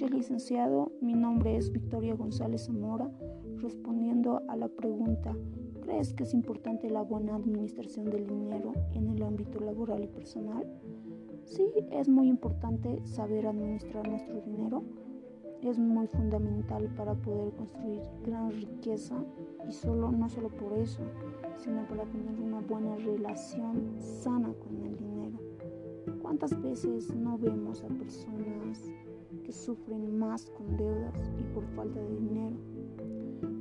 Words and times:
licenciado, 0.00 0.90
mi 1.00 1.14
nombre 1.14 1.56
es 1.56 1.70
Victoria 1.70 2.14
González 2.14 2.64
Zamora, 2.64 3.10
respondiendo 3.58 4.42
a 4.48 4.56
la 4.56 4.68
pregunta, 4.68 5.36
¿crees 5.82 6.14
que 6.14 6.24
es 6.24 6.32
importante 6.32 6.88
la 6.90 7.02
buena 7.02 7.36
administración 7.36 8.06
del 8.06 8.26
dinero 8.26 8.72
en 8.94 9.10
el 9.10 9.22
ámbito 9.22 9.60
laboral 9.60 10.02
y 10.02 10.08
personal? 10.08 10.66
Sí, 11.44 11.66
es 11.90 12.08
muy 12.08 12.28
importante 12.28 13.00
saber 13.04 13.46
administrar 13.46 14.08
nuestro 14.08 14.40
dinero. 14.40 14.82
Es 15.62 15.78
muy 15.78 16.08
fundamental 16.08 16.88
para 16.96 17.14
poder 17.14 17.52
construir 17.52 18.00
gran 18.24 18.50
riqueza 18.50 19.22
y 19.68 19.72
solo 19.72 20.10
no 20.10 20.28
solo 20.28 20.48
por 20.48 20.72
eso, 20.72 21.02
sino 21.56 21.86
para 21.86 22.04
tener 22.04 22.40
una 22.40 22.60
buena 22.60 22.96
relación 22.96 23.94
sana 23.98 24.52
con 24.54 24.82
el 24.84 24.96
dinero. 24.96 25.38
¿Cuántas 26.20 26.60
veces 26.60 27.14
no 27.14 27.38
vemos 27.38 27.84
a 27.84 27.88
personas 27.88 28.90
que 29.44 29.52
sufren 29.52 30.18
más 30.18 30.46
con 30.46 30.76
deudas 30.76 31.30
y 31.38 31.42
por 31.54 31.64
falta 31.74 32.00
de 32.00 32.16
dinero? 32.16 32.56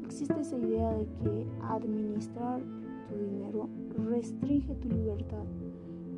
Existe 0.06 0.40
esa 0.40 0.58
idea 0.58 0.94
de 0.94 1.06
que 1.06 1.48
administrar 1.62 2.62
tu 3.10 3.16
dinero 3.16 3.70
restringe 4.10 4.76
tu 4.76 4.90
libertad. 4.90 5.46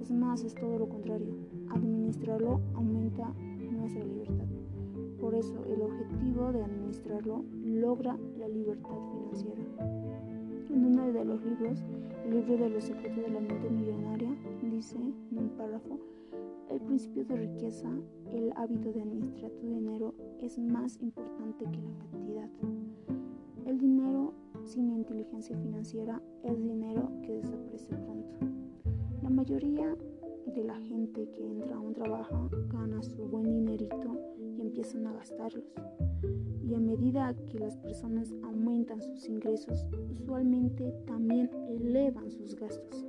Es 0.02 0.12
más, 0.12 0.44
es 0.44 0.54
todo 0.56 0.80
lo 0.80 0.90
contrario. 0.90 1.34
Administrarlo 1.70 2.60
aumenta 2.74 3.34
nuestra 3.72 4.04
libertad. 4.04 4.48
Por 5.20 5.36
eso, 5.36 5.64
el 5.66 5.82
objetivo 5.82 6.52
de 6.52 6.64
administrarlo 6.64 7.46
logra 7.64 8.18
la 8.38 8.48
libertad 8.48 8.98
financiera. 9.12 9.64
En 10.74 10.86
uno 10.86 11.14
de 11.14 11.24
los 11.24 11.40
libros, 11.46 11.84
el 12.26 12.32
libro 12.32 12.58
de 12.58 12.70
los 12.72 12.84
secretos 12.86 13.24
de 13.24 13.30
la 13.30 13.40
mente 13.40 13.70
millonaria, 13.70 14.36
dice 14.64 14.98
en 14.98 15.38
un 15.38 15.50
párrafo, 15.50 16.00
el 16.72 16.82
principio 16.82 17.24
de 17.26 17.36
riqueza, 17.36 17.88
el 18.32 18.52
hábito 18.56 18.92
de 18.92 19.04
administrar 19.04 19.52
tu 19.52 19.68
dinero 19.68 20.16
es 20.42 20.58
más 20.58 21.00
importante 21.00 21.66
que 21.66 21.80
la 21.80 21.98
cantidad. 22.00 22.50
El 23.68 23.78
dinero 23.78 24.34
sin 24.64 24.90
inteligencia 24.90 25.56
financiera 25.58 26.20
es 26.44 26.60
dinero 26.60 27.08
que 27.22 27.34
desaparece 27.34 27.96
pronto. 27.96 28.40
La 29.22 29.30
mayoría 29.30 29.96
de 30.56 30.64
la 30.64 30.80
gente 30.80 31.30
que 31.30 31.52
entra 31.52 31.76
a 31.76 31.80
un 31.80 31.94
trabajo 31.94 32.50
gana 32.70 33.04
su 33.04 33.28
buen 33.28 33.44
dinerito 33.44 33.63
y 33.63 33.63
empiezan 34.74 35.06
a 35.06 35.14
gastarlos. 35.14 35.72
Y 36.68 36.74
a 36.74 36.80
medida 36.80 37.36
que 37.52 37.60
las 37.60 37.78
personas 37.78 38.34
aumentan 38.44 39.04
sus 39.04 39.30
ingresos, 39.30 39.86
usualmente 40.12 40.92
también 41.06 41.48
elevan 41.70 42.32
sus 42.32 42.56
gastos 42.56 43.06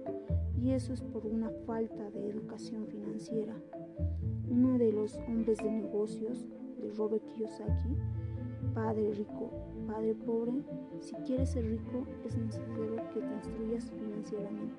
y 0.63 0.73
eso 0.73 0.93
es 0.93 1.01
por 1.01 1.25
una 1.25 1.49
falta 1.67 2.11
de 2.11 2.29
educación 2.29 2.87
financiera. 2.87 3.55
Uno 4.51 4.77
de 4.77 4.93
los 4.93 5.17
hombres 5.27 5.57
de 5.57 5.73
negocios 5.73 6.45
de 6.83 6.91
Robert 6.99 7.25
Kiyosaki, 7.29 7.97
padre 8.75 9.15
rico, 9.15 9.51
padre 9.87 10.15
pobre, 10.17 10.63
si 11.01 11.15
quieres 11.27 11.49
ser 11.49 11.65
rico 11.65 12.07
es 12.27 12.37
necesario 12.37 12.97
que 13.15 13.21
te 13.21 13.35
instruyas 13.37 13.91
financieramente. 13.91 14.75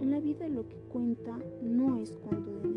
En 0.00 0.12
la 0.12 0.20
vida 0.20 0.48
lo 0.48 0.68
que 0.68 0.76
cuenta 0.92 1.36
no 1.60 1.96
es 1.96 2.12
cuánto 2.12 2.52
dinero 2.60 2.69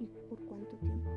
y 0.00 0.06
por 0.28 0.38
cuánto 0.40 0.76
tiempo. 0.76 1.10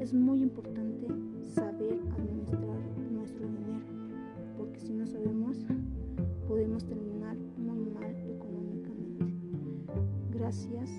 Es 0.00 0.12
muy 0.12 0.42
importante 0.42 1.06
saber 1.54 1.98
administrar 2.18 2.78
nuestro 3.10 3.46
dinero, 3.46 3.80
porque 4.56 4.80
si 4.80 4.92
no 4.92 5.06
sabemos, 5.06 5.56
podemos 6.46 6.84
terminar 6.84 7.36
muy 7.56 7.84
mal 7.86 8.14
económicamente. 8.28 9.26
Gracias. 10.32 10.90